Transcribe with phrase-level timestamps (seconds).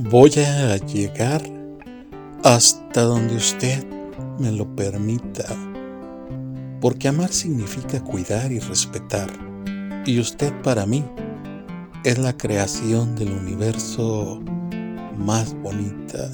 [0.00, 1.42] Voy a llegar
[2.44, 3.84] hasta donde usted
[4.38, 5.44] me lo permita,
[6.80, 9.28] porque amar significa cuidar y respetar,
[10.06, 11.04] y usted para mí
[12.04, 14.40] es la creación del universo
[15.16, 16.30] más bonita.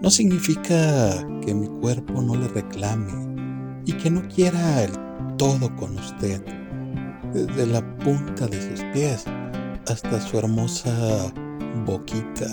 [0.00, 4.92] No significa que mi cuerpo no le reclame y que no quiera el
[5.36, 6.40] todo con usted,
[7.34, 9.24] desde la punta de sus pies
[9.88, 11.32] hasta su hermosa
[11.86, 12.48] boquita.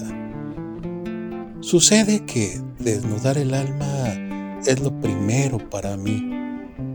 [1.61, 6.31] Sucede que desnudar el alma es lo primero para mí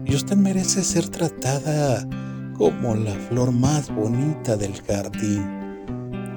[0.07, 2.09] y usted merece ser tratada
[2.57, 5.45] como la flor más bonita del jardín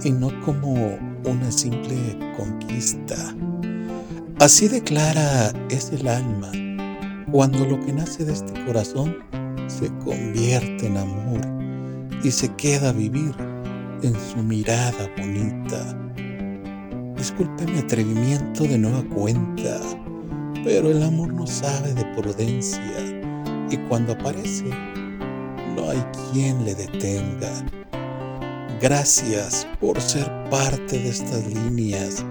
[0.03, 0.73] y no como
[1.25, 1.97] una simple
[2.35, 3.15] conquista.
[4.39, 6.51] Así declara es el alma
[7.31, 9.17] cuando lo que nace de este corazón
[9.67, 11.41] se convierte en amor
[12.23, 13.35] y se queda a vivir
[14.03, 15.97] en su mirada bonita.
[17.17, 19.79] Disculpe mi atrevimiento de nueva cuenta,
[20.63, 22.81] pero el amor no sabe de prudencia
[23.69, 24.65] y cuando aparece
[25.75, 27.51] no hay quien le detenga.
[28.79, 32.23] Gracias por ser parte de estas líneas,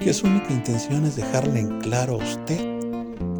[0.00, 2.58] que su única intención es dejarle en claro a usted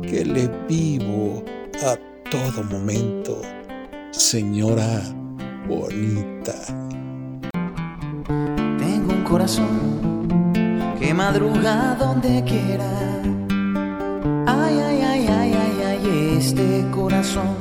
[0.03, 1.45] que le vivo
[1.85, 1.97] a
[2.31, 3.43] todo momento,
[4.11, 5.03] señora
[5.69, 6.55] bonita
[11.01, 12.91] que madruga donde quiera.
[14.47, 17.57] Ay, ay, ay, ay, ay, ay, este corazón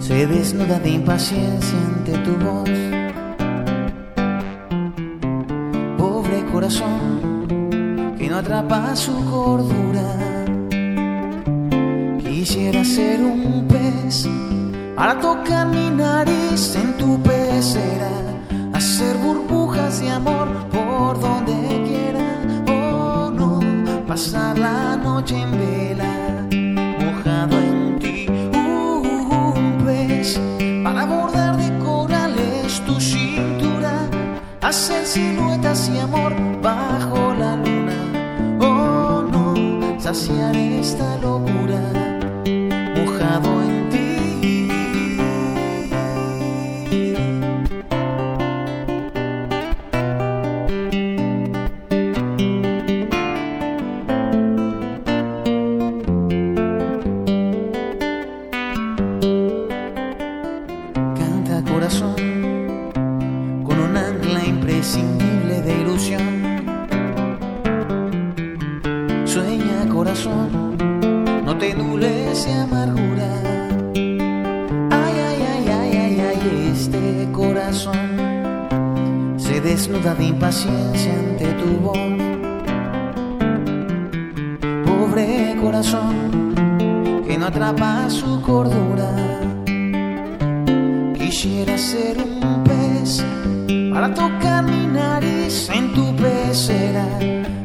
[0.00, 2.70] se desnuda de impaciencia ante tu voz.
[5.96, 10.08] Pobre corazón que no atrapa su cordura.
[12.18, 14.28] Quisiera ser un pez
[14.96, 18.31] para tocar mi nariz en tu pecera
[18.82, 21.54] hacer burbujas de amor por donde
[21.86, 22.30] quiera
[22.66, 23.60] o no.
[24.08, 26.14] Pasar la noche en vela
[26.98, 30.40] mojado en ti un pez
[30.82, 33.94] para bordar de corales tu cintura
[34.60, 37.98] hacer siluetas y amor bajo la luna.
[38.58, 39.54] O no
[40.00, 41.31] saciar esta locura
[62.00, 66.22] con un ancla imprescindible de ilusión.
[69.26, 70.76] Sueña corazón,
[71.44, 73.28] no te nules amargura.
[73.94, 78.00] Ay, ay, ay, ay, ay, ay, este corazón
[79.36, 81.98] se desnuda de impaciencia ante tu voz.
[84.86, 86.54] Pobre corazón
[87.26, 88.81] que no atrapa su cordura
[91.42, 93.20] Quisiera ser un pez
[93.92, 95.68] para tocar mi nariz.
[95.70, 97.04] En tu pecera,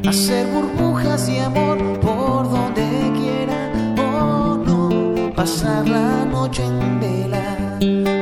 [0.09, 2.87] hacer burbujas de amor por donde
[3.19, 3.71] quiera,
[4.01, 7.77] o no pasar la noche en vela,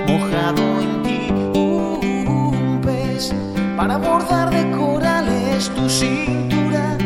[0.09, 3.33] mojado en ti, un pez
[3.77, 6.97] para bordar de corales tu cintura,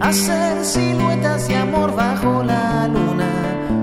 [0.00, 3.32] hacer siluetas de amor bajo la luna,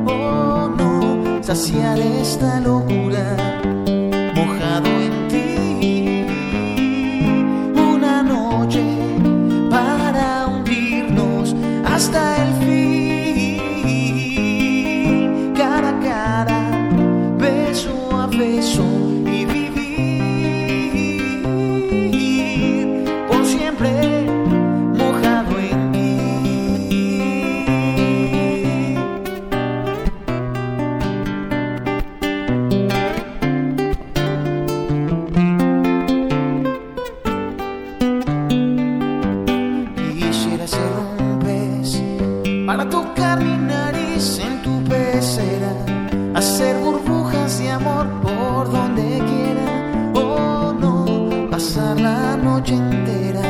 [0.07, 3.55] o no saciar esta locura
[4.53, 6.25] en ti.
[7.75, 8.83] Una noche
[9.69, 13.61] para hundirnos hasta el fin.
[15.55, 16.61] Cara a cara,
[17.37, 18.85] beso a beso
[19.25, 19.45] y
[39.95, 42.01] Quisiera ser un pez
[42.67, 45.71] para tocar mi nariz en tu pecera,
[46.35, 49.67] hacer burbujas de amor por donde quiera,
[50.13, 53.41] o no pasar la noche entera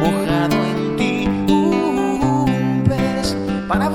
[0.00, 1.28] mojado en ti.
[1.52, 3.36] Un pez
[3.68, 3.88] para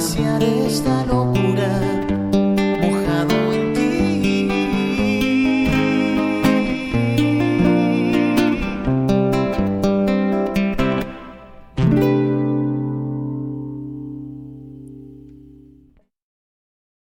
[0.00, 1.77] saciar esta locura